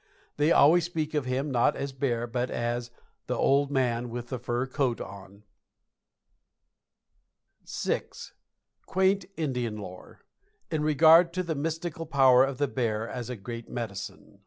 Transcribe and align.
They 0.37 0.51
always 0.51 0.83
speak 0.83 1.13
of 1.13 1.25
him 1.25 1.51
not 1.51 1.75
as 1.75 1.91
a 1.91 1.93
bear, 1.95 2.25
but 2.25 2.49
as 2.49 2.89
"the 3.27 3.35
old 3.37 3.69
man 3.69 4.09
with 4.09 4.29
the 4.29 4.39
fur 4.39 4.65
coat 4.65 4.99
on." 4.99 5.43
VI. 7.69 8.01
QUAINT 8.87 9.25
INDIAN 9.37 9.77
LORE 9.77 10.21
IN 10.71 10.81
REGARD 10.81 11.33
TO 11.33 11.43
THE 11.43 11.53
MYSTICAL 11.53 12.07
POWER 12.07 12.43
OF 12.45 12.57
THE 12.57 12.67
BEAR 12.67 13.07
AS 13.07 13.29
A 13.29 13.35
GREAT 13.35 13.69
MEDICINE. 13.69 14.39